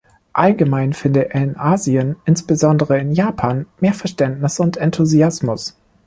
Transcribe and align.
Allgemein 0.33 0.93
finde 0.93 1.29
er 1.31 1.43
in 1.43 1.55
Asien, 1.57 2.15
insbesondere 2.25 2.97
in 2.97 3.11
Japan, 3.11 3.67
mehr 3.81 3.93
Verständnis 3.93 4.59
und 4.59 4.77
Enthusiasmus. 4.77 5.75